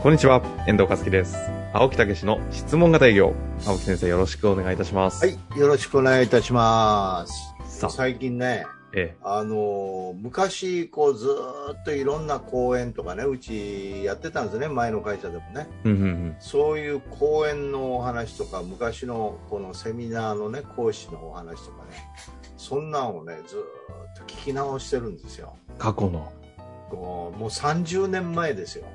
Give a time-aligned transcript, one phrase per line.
[0.00, 1.36] こんにちは、遠藤和樹です。
[1.72, 3.34] 青木武の質問型営業。
[3.66, 5.26] 青木先生、よろしくお願いいたします。
[5.26, 7.80] はい、よろしくお願いいたします。
[7.80, 15.66] さあ、最近ね、えあのー昔、こう、ずーっといろんな講演とかね、うちやってたんですね、前の会社でもね。
[15.84, 16.36] え、うんうんうん。
[16.38, 21.90] そういう講演のお話とか、昔のこのセミナーのね、講師のお話とかね、
[22.56, 23.64] そんなんをね、ずーっ
[24.16, 25.56] と聞き直してるんですよ。
[25.76, 26.32] 過去の。
[26.88, 28.86] こうもう30年前ですよ。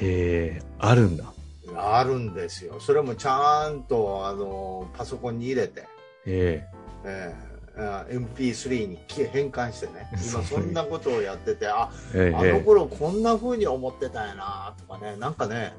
[0.00, 1.32] へえ、あるんだ。
[1.76, 2.80] あるんですよ。
[2.80, 5.86] それもちゃんと、あのーパソコンに入れて、
[6.26, 6.66] え
[7.04, 15.72] えーあ MP3 に変換してね、 今そんなことをやってて、あ、え、えあのええ頃こんな風に思ってたんやなとかね、なんかね、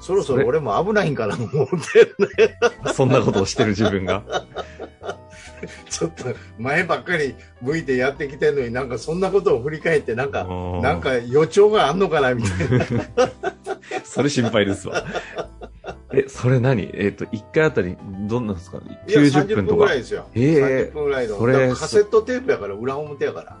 [0.00, 2.58] そろそろ俺も危ないんかなと思ってるね。
[2.86, 4.22] え、そんなことをしてる自分が。
[5.88, 6.24] ちょっと
[6.58, 12.84] 前ばっかり向いてやってきてるのになんかそんなことを振り返ってなんか、うんなんか予兆があんのかなみたいな。
[14.04, 15.04] それ心配ですわ。
[16.12, 16.90] え、それ何？
[16.94, 17.96] えっ、と、1回あたり、
[18.28, 18.78] どんなんですか？
[19.06, 19.98] いや ?90 分とかぐらい。
[19.98, 20.26] ですよ。
[20.34, 21.38] ええ30分ぐらいの。
[21.38, 23.56] それカセットテープやから裏表やから。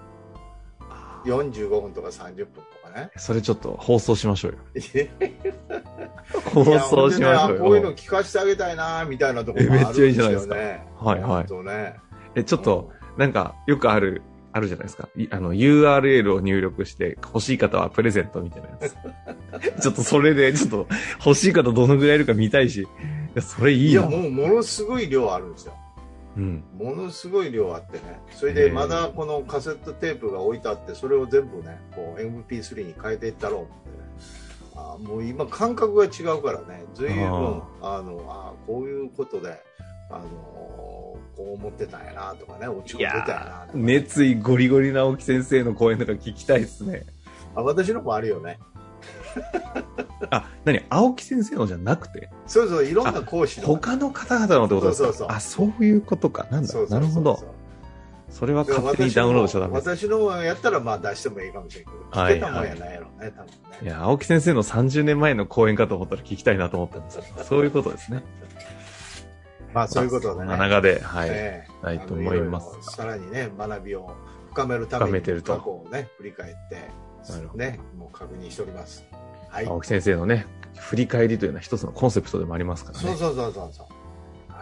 [1.24, 3.10] 45分とか30分とかね。
[3.16, 4.58] それちょっと放送しましょうよ。
[4.74, 4.80] い
[6.54, 7.96] 放や送しましょうほんでねあこういうのよ。
[7.96, 10.86] 聞かせてあげたいなみたいなところもあるんえめっちゃいいじゃないですかよね。
[10.98, 11.94] はいはいね。
[12.36, 15.08] え、ちょっと、なんか、よくある、あるじゃないですか。
[15.16, 19.82] いあの、URL を入力して、欲しい方はプレゼントみたいなやつ。
[19.82, 20.86] ちょっとそれで、ちょっと、
[21.24, 22.82] 欲しい方どのぐらいいるか見たいし。
[22.82, 22.86] い
[23.34, 24.10] や、それいいや、いな。
[24.10, 25.74] もうものすごい量あるんですよ。
[26.36, 26.64] うん。
[26.78, 28.20] ものすごい量あってね。
[28.32, 34.00] それでまだこのカセットテープが置いてあって、それを全部ね、こう MP3 に変えていったろう思ってね。
[34.76, 39.60] あもう今感覚が違うからね、随分、あの、あこういうことで、
[40.10, 47.06] あの、こう思ってたんやなとかね、落ち込んでたんやな熱意ゴリゴリな青木先生の講演とか聞きたいですね。
[47.54, 48.58] あ私のもあるよね。
[50.30, 50.84] あ、何？
[50.88, 53.66] 青木先生のじゃなくて、そうそう、いろんな講師の。
[53.66, 55.08] 他の方々のってことですか？
[55.08, 56.46] そうそうそうあ、そういうことか。
[56.50, 56.68] なんだ？
[56.68, 57.54] そうそうそうなるほど。
[58.28, 59.68] それは勝手にダウンロードしちゃダ。
[59.68, 63.52] 私のやったらまあ出してもいいかもしれんけど、はい聞けたもんやないやろね、多分ね。
[63.82, 68.22] いや、青木先生の30年前の講演かと思ったら聞きたいなと思ったんですけど、そういうことですね。
[69.74, 70.46] まあそういうことでね。
[70.46, 71.28] まあそんな中で、はい。
[71.30, 74.10] ええないと思いますさらにね、学びを
[74.50, 76.90] 深めるために過去をね、振り返って、
[77.28, 79.04] なるほどね、もう確認しております。
[79.48, 79.66] はい。
[79.66, 83.04] 青木先生のね、振り返りというのは一つのコンセプトでもありますからね。
[83.04, 83.86] そうそうそうそうそう。
[83.86, 84.00] はい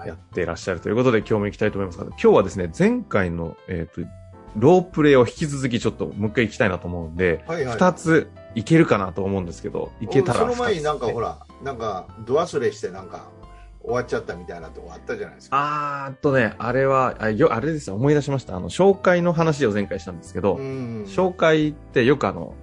[0.06, 4.08] やってらっしゃるということで、今日も行きたいと思いますが、今日はですね、前回の、えっ、と、
[4.56, 7.74] ロープレイを引き続きちょっともう一回行きたいなと思うんで、はいはい。
[7.74, 11.38] 二、ついけるかなと思うんですけど、いけたらその前になんかほら。
[11.62, 13.28] ら、なんか、度忘れしてなんか、
[13.88, 16.04] 終わっちゃったみたいなとこあったじゃないですか。
[16.04, 18.54] あーっとね、あれは、あよあれですよ、思い出しました。
[18.54, 21.04] あの、紹介の話を前回したんですけど、うん。
[21.06, 22.54] 紹介ってよくあの、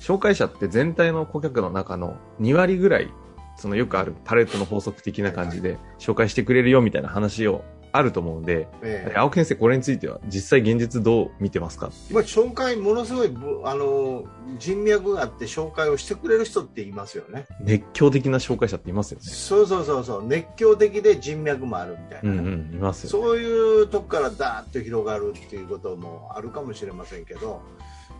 [0.00, 3.08] 紹介者って全体の顧客の中の2割ぐらい、
[3.56, 7.62] そのよくあるパレットの法則的な感じで紹介してくれるよみたいな話を
[7.92, 11.90] あると思うんで、ええ青木先生これについては実際現実どう見てますか？
[12.10, 14.24] まあ、紹介、ものすごいぶ、あの、
[14.58, 17.46] 人脈があって紹介をしてくれる人っていますよね。
[17.60, 19.26] 熱狂的な紹介者っていますよね。
[19.26, 23.10] そうそうそうそう、熱狂的で人脈もあるみたいなね、うんうん、いますよ。
[23.10, 27.60] そういうとこからダーッと広がるっていうこともあるかもしれませんけど、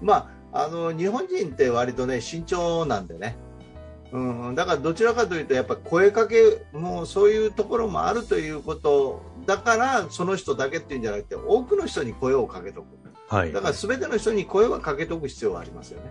[0.00, 3.36] まあ、あの日本人って割とね慎重なんでね、
[4.12, 12.86] うん、だからどちらかというとやっぱ声かけもそういうところもあるということだからその人だけっていうんじゃなくて多くの人に声をかけとく
[13.32, 13.52] はい。
[13.52, 16.10] だから全ての人に声はかけとく必要はありますよね。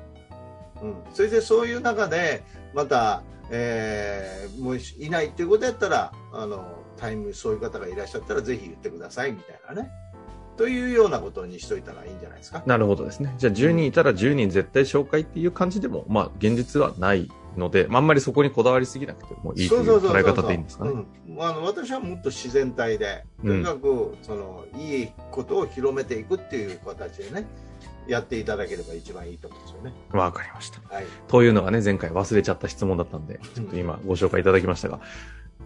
[0.82, 2.44] うん、それでそういう中で
[2.74, 3.22] また、
[3.52, 6.66] えーもういないっていうことやったらあの
[6.98, 9.92] タイムそういう方がいらっしゃったらぜひ言ってくださいみたいなね
[10.58, 12.64] というようなことにしといたらいいんじゃないですか。
[12.66, 13.34] なるほどですね。
[13.38, 20.92] じゃあ10人いたら10人絶対紹介っていう感じでも、まあ現実はないので、まああんまりそこにこだわりすぎなくてもいいという捉え方でいいんですかね。
[20.92, 21.08] うん
[21.40, 27.48] あの私はもっと自然体でとにかく、そのいいことを広めていくっていう形でね
[28.08, 29.94] やっていただければ一番いいと思うんですよね。
[30.12, 30.80] わかりました。
[30.94, 31.06] はい。
[31.28, 35.00] というのがね、前回忘れちゃった質問だったんで、ちょっと今ご紹介いただきましたが。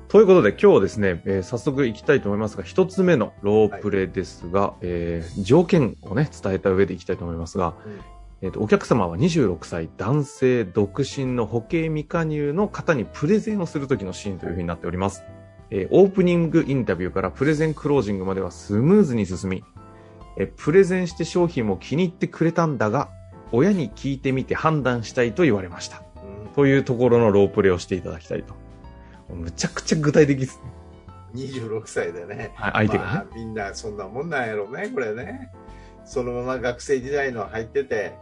[0.07, 7.99] ということで今日ですね、えー早速行きたいと思いますが、一つ目のロープレですが、えー条件をね、伝えた上で行きたいと思いますが、うん
[8.45, 15.23] えっ、と、お客様は26歳男性独身の保険未加入の方にプレゼンをするときのシーンというふうになっております。
[15.71, 19.63] えーオープニングインタビューからプレゼンクロージングまではスムーズに進み、
[20.37, 23.09] えープレゼンして商品も気に入ってくれたんだが、
[23.51, 26.03] 親に聞いてみて判断したいと言われました。
[26.45, 28.53] うんというところのロープレをしていただきたいと。
[29.33, 30.71] むちゃくちゃ具体的ですね。
[31.33, 32.51] 26歳でね。
[32.53, 33.11] はい、相手がね。
[33.11, 35.51] まあ、みんなそんなもんなんやろね、これね。
[36.05, 38.13] そのまま学生時代の入ってて、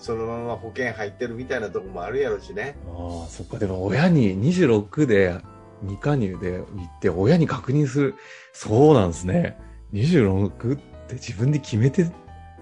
[0.00, 2.76] そのまま保険入ってるみたいなとこもあるやろしね。
[2.88, 3.58] ああ、そっか。
[3.58, 5.36] でも親に26で
[5.82, 8.14] 未加入で行って親に確認する。
[8.52, 9.58] そうなんですね。
[9.92, 12.10] 26って自分で決めて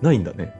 [0.02, 0.55] ないんだね。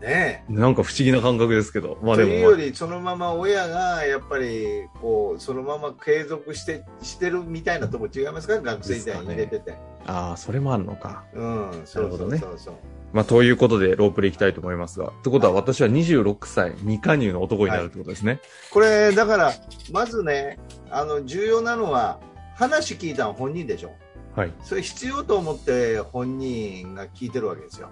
[0.00, 1.98] ねなんか不思議な感覚ですけど。
[2.00, 9.74] まあとでも、いうより、そのまま親がやっぱりこうそのまま継続してしてるみたいなとこ違いますか、学生時代に入れてて。
[10.06, 11.24] ああ、それもあるのか。
[11.34, 12.74] うん、そうそうなるほどねそうそう。
[13.16, 15.06] まあということでロープレいきたいと思いますが。
[15.06, 18.40] ってことは私は26歳未加入の男になるってことですね。
[18.70, 19.54] これ、だから、
[19.90, 20.58] まずね、
[20.90, 22.20] あの重要なのは、
[22.56, 23.92] 話聞いたのは本人でしょ。
[24.34, 24.52] はい。
[24.62, 27.88] それ必要と思って本人が聞いてるわけですよ。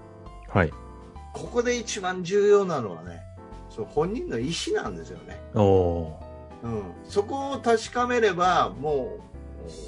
[0.46, 0.70] はい。
[1.32, 3.22] ここで一番重要なのはね、
[3.70, 5.40] その本人の意思なんですよね。
[5.54, 6.20] おお
[6.64, 9.33] うん、そこを確かめれば、もう、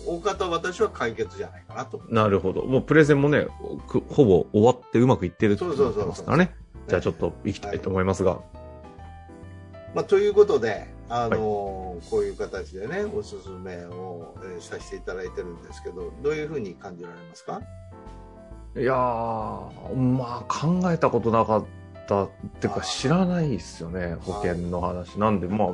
[0.07, 1.99] 大方私は解決じゃないかなと。
[1.99, 2.15] ー。
[2.15, 2.65] なるほど。
[2.65, 3.47] もうプレゼンもね、
[3.89, 6.55] くほぼ終わってうまくいってるってことになってますからね。
[6.89, 8.39] じゃあちょっと行きたいと思いますが。
[9.95, 17.63] まあ、ということで、あのこういう形でね、おすすめを、えーさせていただいてるんですけど、どういうふうに感じられますか？
[18.77, 21.65] いやー、まあ考えたことなかっ
[22.07, 22.31] たっ
[22.61, 25.19] ていうか知らないですよね、保険の話。
[25.19, 25.69] なんでまあ、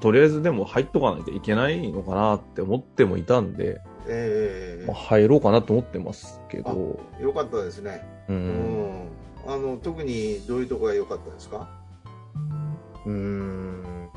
[0.00, 8.06] とりあえずでも入っとかないといけないのかなって思ってもいたんで、えまあ、入ろうかなと思ってますけど、えよかったですね。
[8.28, 8.32] う。
[8.32, 9.08] うんん。
[9.46, 11.68] あの、特にどういうところが良かったですか？
[13.06, 14.08] うーん。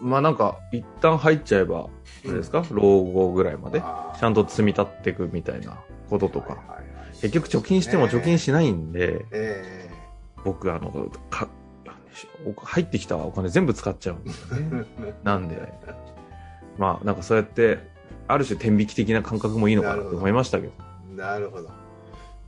[0.00, 1.88] まあなんか、一旦入っちゃえば、
[2.24, 5.78] あれですか、老後ぐらいまで、ちゃんと積み立っていくみたいな
[6.10, 6.48] こととか。
[6.48, 6.84] はいはいはい
[7.20, 9.88] 結局貯金しても貯金しないんで、え
[10.44, 10.90] 僕あの、
[11.30, 11.48] か、
[12.56, 14.86] 入ってきたお金全部使っちゃうんですよね。
[15.00, 15.72] え なんで、
[16.78, 17.78] まあなんかそうやって、
[18.28, 20.72] ある種天引き的な感覚もいいのかなと思いましたけど。
[21.14, 21.70] なるほど。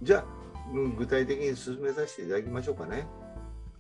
[0.02, 0.24] じゃあ、
[0.72, 3.06] うん具体的に進めさせていただきましょうかね。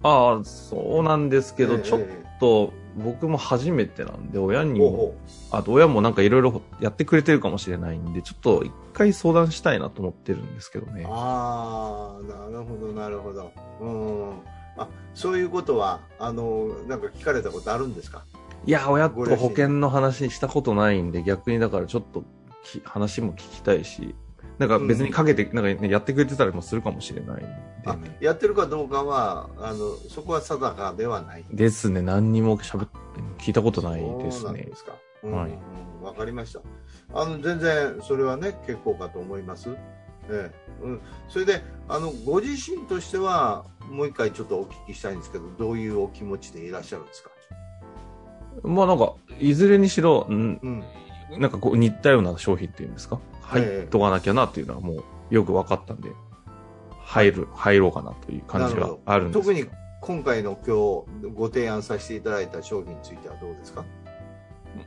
[0.02, 2.00] ああ、そうなんですけど、ええちょっ
[2.38, 5.14] と僕も初めてなんで、親にも、
[5.50, 11.06] あと親もなんかいろいろやってくれてるかもしれないんで、ちょっと一回相談したいなと思ってるんですけどねう。
[11.10, 13.52] ああ、なるほど、なるほど。
[13.80, 14.55] うん。
[14.76, 18.24] あ、そういうことは、あの、なんか聞かれたことあるんですか？
[18.64, 22.24] いや、親と保険の話したことないんで、逆にだからちょっと
[22.64, 24.14] き話も聞きたいし、
[24.58, 28.18] なんか別にかけて、なんかね、やってくれてたりもするかもしれないね。
[28.20, 31.44] やってるかどうかは、あの、そこは定かではない。
[31.52, 32.96] ですね、何にも喋って、
[33.38, 34.74] 聞いたことないですねそうなんで。
[34.74, 34.92] すか。
[35.22, 35.50] うんはい
[36.02, 36.60] わかりました。
[37.14, 39.70] あの、全然、それはね、結構かと思います。
[40.30, 40.65] ええ。
[40.82, 41.00] うん。
[41.28, 47.30] それで、あの、ご自身としては、もう一回ちょっとお聞きしたいんですけど、どういうお気持ちでいらっしゃるんですか？
[48.64, 50.84] まあなんか、いずれにしろ、んうん。
[51.40, 53.18] なんかこう似たような商品っていうんですか？
[53.42, 56.10] 入ええっとかなきゃなっていうのはもうよく分かったんで、
[57.00, 59.66] 入る、入ろうかなという感じがあるんです特に
[60.00, 63.84] 今回の今日ご提案させていただいた商品についてはどうですか？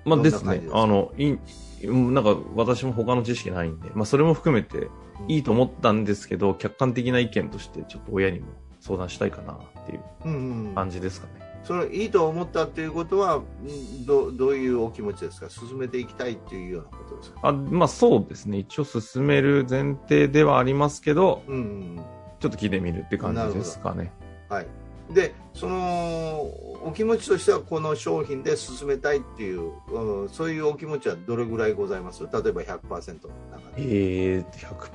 [0.05, 0.61] まあですね。
[0.71, 1.35] あの、い
[1.83, 4.89] なんか私も他の知識ないんで、まあそれも含めて
[5.27, 8.47] いいと思ったんですけど、客観的な意見としてちょっと親にも
[8.79, 11.33] 相談したいかなっていううんうんうん感じですかね。
[11.63, 15.49] それいいと思ったっていうことはんどどういうお気持ちですか？
[15.49, 17.39] 進めていきたいっていうようなことですか？
[17.43, 18.59] あまあそうですね。
[18.59, 21.65] 一応進める前提ではありますけど、うんうんう
[21.99, 22.05] ん
[22.39, 24.13] ちょっと聞いてみるって感じですかね。
[24.47, 24.67] はい、
[25.09, 26.41] でその
[26.83, 32.23] お気持ちとしてはこの商品で進めたいっていう、うん、そういうお気持ちはどれぐらいございます？
[32.23, 33.77] 例えば100%の中で。
[33.77, 34.45] えー、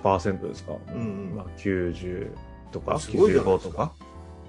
[0.03, 1.33] 100%ですか、んうん。
[1.37, 2.31] まあ90
[2.71, 2.99] とか？
[2.99, 3.71] すごいじゃない95ですか。
[3.71, 3.93] とか？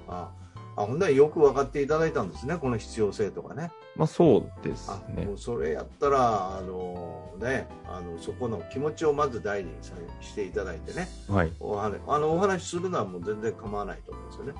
[0.07, 0.31] あ
[0.77, 3.72] あほんならよく分かっていただいたんですねこの必要性とかね。
[3.95, 11.07] まあそうですあねもうそれやったらあのねあのそこの気持ちをまず大事にさしていただいてね。
[11.29, 11.51] はい。
[11.60, 14.53] お話あのお話しするのはもう全然構わないと思うんですよね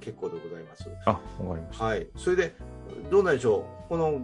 [0.00, 0.88] 結構でございます。
[1.06, 1.22] あわか
[1.60, 1.84] りました。
[1.84, 2.54] はい、それで
[3.10, 4.20] どうなんでしょう、この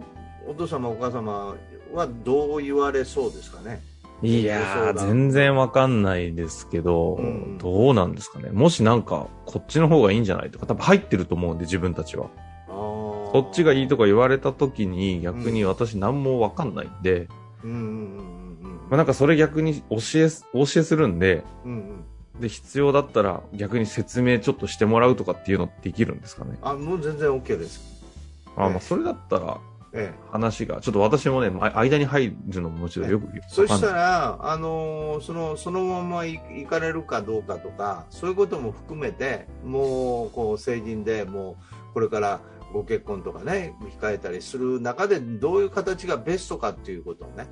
[0.47, 1.55] お父様、お母様
[1.93, 3.81] はどう言われそうですかね？
[4.21, 7.57] いやー全然わかんないですけど、うん。
[7.57, 8.49] どうなんですかね？
[8.49, 12.29] もしなんかこっちの方がいいんじゃないとか多分入ってると思うんで自分たちは。
[12.67, 17.27] そそっちがいいとか言われた時に逆に私何もわかんないんで、
[17.65, 18.79] うんうんうん。
[18.89, 22.05] まあ、なんかそれ逆に教えす、教えするんで、うんうん
[22.39, 26.57] で、必要だったら逆に説明ちょっとしてもらうとかっていうのできるんですかね？
[26.61, 27.81] あもう全然 OK です。
[28.55, 29.57] あ、ええまあ、それだったら
[29.93, 41.55] ええ話が、ちょっと私もね、ま間に入るのももちろんよくわかんないそしたら、あのーそのそのまま行行かれるかどうかとか、そういうことも含めて、もうこう成人でも
[41.91, 42.41] うこれから
[42.73, 47.47] ご結婚とかね、控えたりする中で、どういう形がベストかっていうことをね、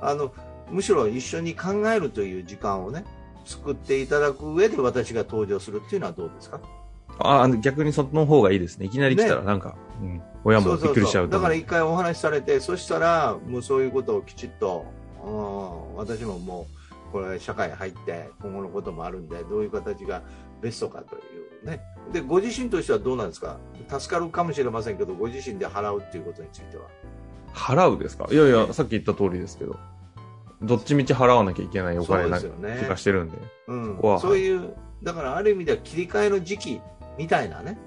[0.00, 0.32] あの
[0.70, 3.04] むしろ一緒に考えるという時間をね、
[3.46, 6.60] 作っていただく上で私が登場するっていうのはどうですか？
[7.18, 8.84] あ逆にその方がいいですね。
[8.84, 11.40] いきなり来たらなんか、うん、親もびっくりしちゃうとだ。
[11.40, 14.84] から一回お話しされて、そしたら、もうそういうことをきちっと、
[15.24, 16.66] うん、私もも
[17.08, 20.22] う、これ、社会入って、今後のこともあるんで、どういう形が
[20.60, 21.18] ベストかとい
[21.64, 21.80] うね。
[22.12, 23.56] で、ご自身としてはどうなんですか？
[23.88, 26.82] 助かるかもしれませんけど、ご自身で払うっていうことについては。
[27.54, 28.28] 払うですか？
[28.30, 29.76] いやいや、さっき言った通りですけど。
[30.62, 32.44] どっちみち払わなきゃいけないお金な気
[32.86, 33.38] がしてるんで。
[33.68, 36.80] うんそういう、だからある意味では切り替えの時期
[37.18, 37.78] みたいなね、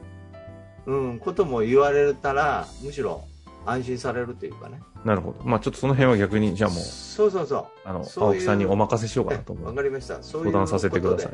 [0.86, 3.24] うん、ことも言われたら、むしろ
[3.66, 4.82] 安心されるというかね。
[5.06, 5.44] なるほど。
[5.44, 7.66] まあちょっとその辺は逆に、じゃあもう、そうそうそう。
[7.86, 9.68] あの、そういう青木さんにお任せしようかなとえ思う。
[9.68, 10.22] わかりました。
[10.22, 11.34] そういう相談させてください。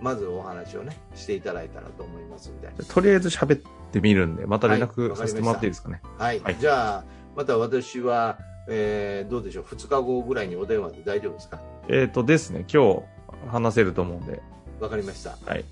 [0.00, 2.68] まずお話をね、していただいたらと思いますんで。
[2.68, 3.60] とりあえず喋っ
[3.92, 6.02] てみるんで、また連はい絡させてもらっていいですかね。
[6.18, 6.40] はい。
[6.40, 7.04] はいじゃあ、
[7.34, 11.60] また私は、えーどうでしょう、2日後ぐらいにお電話で大丈夫ですか？
[11.88, 13.02] えっ、とですね、今日
[13.50, 14.42] 話せると思うんで、
[14.80, 15.36] わかりました。
[15.44, 15.64] はい。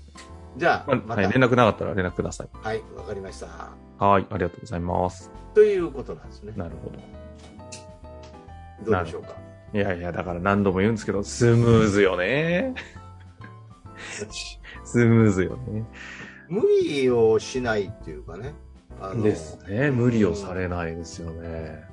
[0.57, 2.49] じゃあ、まはい、連絡なかったら連絡ください。
[2.53, 3.47] はい、わかりました。
[4.05, 5.31] はい、ありがとうございます。
[5.53, 6.53] ということなんですね。
[6.55, 6.99] なるほど。
[8.91, 9.35] どうでしょうか？
[9.73, 12.73] いやいや、だから何度も言うんですけど、スムーズよね。
[14.85, 15.83] スムーズよね。
[16.47, 18.53] 無理をしないっていうかね。
[19.21, 19.91] ですね。
[19.91, 21.83] 無理をされないですよね。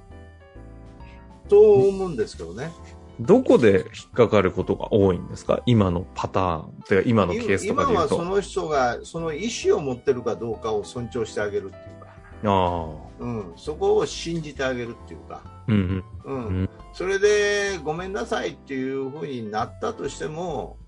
[1.49, 2.73] と思うんですけどね。
[3.21, 5.63] どこで引っかかることが多いんですか？
[5.67, 6.83] 今のパターン。
[6.89, 8.17] てか今のケースとか今で言うと。
[8.17, 12.07] はその人がその意思を持ってるかどうかを尊重してあげるっていうか、
[12.45, 12.87] あ
[13.21, 13.23] あ。
[13.23, 16.71] うん、そこを信じてあげるっていうか、うんうんうん。
[16.93, 20.79] それでごめんなさいっていうふうになったとしても、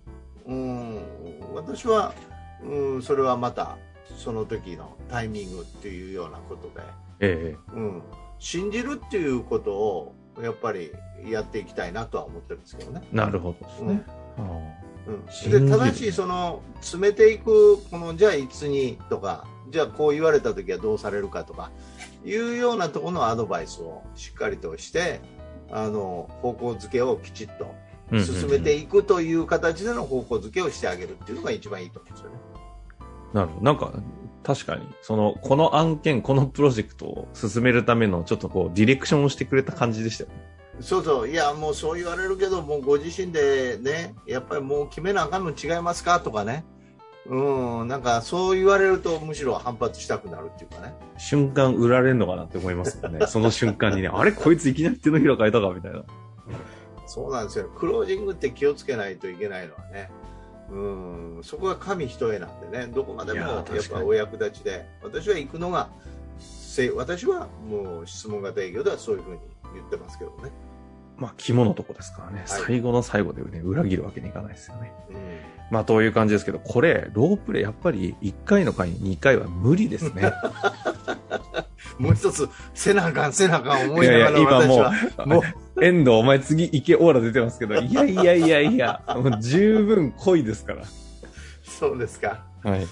[0.47, 1.01] うん、
[1.55, 2.15] 私は、
[2.65, 3.77] うん、それはまた
[4.17, 6.83] その時のタイミングっていうようなことで、
[7.21, 8.03] えうん、
[8.39, 10.93] 信じるっていうことをやっぱり
[11.27, 13.03] やっていきたいなとは思ってるんですけどね。
[13.13, 14.03] えなるほどですね。
[14.39, 21.71] あうん、で正しいその詰めていくこのじゃあいつにとかじゃあこう言われた時はどうされるかとか
[22.25, 25.21] いうようなところのアドバイスをしっかりとして
[25.71, 27.75] あの方向づけをきちっと
[28.13, 32.37] あ進めていくという形での方向づけをしてあげるっていうのが一番いいと思うんですよね。
[33.33, 33.65] なるほど。
[33.65, 33.93] なんか、
[34.45, 40.37] 確かに、その、この案件、このプロジェクトを進めるための、ちょっとこう、ディレクションをしてくれた感じでしたよね。
[40.81, 46.19] そうそういやもうそう言われるけどもうご自身でねやっぱりもう決めなあかんの違いますか？
[46.19, 46.65] とかね
[47.27, 53.25] うんなんかそう言われるとむしろ反発したくなるっていうかね瞬間売られるのかなって思いますよね。
[53.31, 54.33] その瞬間にね、あれ？
[54.33, 55.71] こいついきなり手のひら変えたか？
[55.73, 56.03] みたいな。
[57.07, 57.71] そうなんですよ。
[57.79, 60.11] クロージングって気をつけないといけないのはね。
[60.71, 65.91] うん、そこが神一重なんでね、どこまでもいややっぱお役立ちで、私は行くのが、
[66.39, 69.41] せ私はもう質問型営業ではそういうふうに
[69.75, 70.51] 言ってますけどね。
[71.17, 72.43] まあ、肝のとこですからね。
[72.47, 74.93] 最後の最後でね、裏切るわけにいかないですよね。
[75.11, 75.17] うん、
[75.71, 80.33] まあ、という感じですけど、これ、ロープレイ、やっぱり1回の回に2回は無理ですね。
[81.99, 84.91] もう一つ、せなあかん、せなあかん思いながらいやいや今も
[85.25, 85.43] うもう、
[85.81, 90.85] 遠藤、お前次行けオーラ出てますけど、いやいやいやいや、もう十分濃いですから。
[91.63, 92.45] そうですか。
[92.63, 92.87] はい。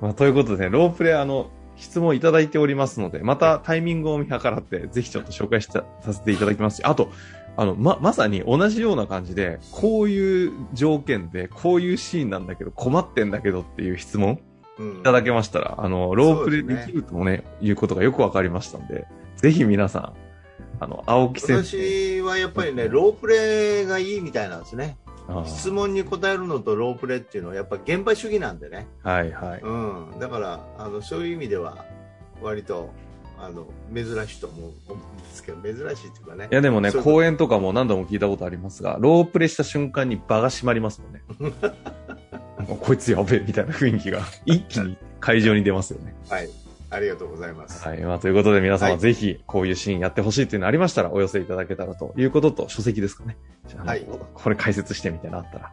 [0.00, 7.10] まあ、ということで、ね、ロープレイ、あの、質問いただいておりますので、またタイミングを見計らって、ぜひちょっと紹介したさせていただきますし、あと、
[7.56, 14.40] あの、ま、まさに同じような感じで、こういう条件で、こういうシーンなんだけど、困ってんだけどっていう質問
[14.78, 20.12] うんいただけましたら、あの、ロープレイできるともね、いうことがよくわかりましたんで、ぜひ皆さん、
[20.82, 22.18] あの、青木先生。
[22.18, 24.96] 私はやっぱりね、ロープレイがいいみたいなんですね。
[25.46, 28.86] 質問に答えるのとロープレイっていうのはやっぱ現場主義なんでね。
[29.02, 29.60] はいはい。
[29.60, 31.84] うん、だからあのそういう意味では
[32.42, 32.90] 割と
[33.38, 41.22] あの珍しいと思う思うんですけど珍しいっていうかねいやでもね、そういう講演とかも何度も聞いたことありますが、ロープレイした瞬間に場が閉まりますもんね。
[42.68, 46.14] もうこいつやべえみたいな雰囲気が一気に会場に出ますよね。
[46.28, 46.61] はい
[46.92, 48.00] ありがとうございます、はい。
[48.00, 53.36] まあということで皆様はいぜひこういうシーンやってほしいっていうのありましたらお寄せいただけたらということと書籍ですかね。
[53.76, 55.72] はいこれ解説してみたいなのあったら。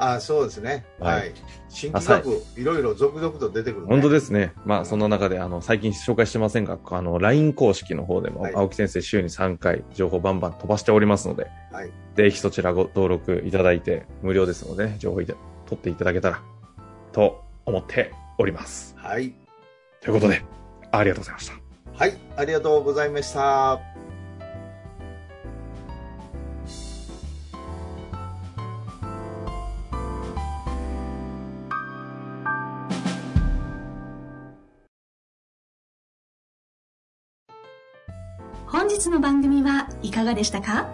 [0.00, 1.32] あそうですねははいい、
[1.68, 4.52] 新企画いろいろ続々と出てくるね本当ですね。
[4.64, 15.34] まあ、その中で、あの、最近紹介してませんが、あの、LINE 公式の方でも、はい青木先生週に3回情報バンバン飛ばしておりますので、はいぜひそちらご登録いただいて、無料ですので、ね、情報いた
[15.66, 16.42] 取っていただけたら、
[17.12, 18.94] と思っております。
[18.98, 19.34] はい。
[20.00, 20.42] ということで、
[20.90, 21.54] ありがとうございました。
[21.94, 22.16] はい。
[22.36, 23.80] ありがとうございました。
[38.66, 40.88] 本日の番組はいかがでしたか？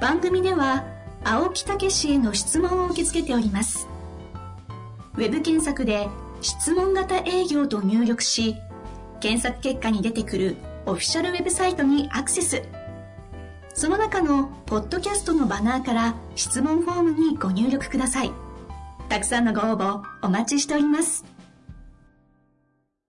[0.00, 0.84] 番組では
[1.24, 3.88] 青木武氏への質問を受け付けております
[5.14, 6.08] ウェブ検索で
[6.40, 8.56] 「質問型営業」と入力し
[9.20, 10.56] 検索結果に出てくる
[10.86, 12.62] オフィシャルウェブサイトにアクセス。
[13.74, 18.32] その中のポッドキャストのバナーから質問フォームにご入力ください。
[19.08, 21.24] たくさんのご応募お待ちしております。